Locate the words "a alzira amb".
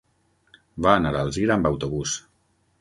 1.19-1.71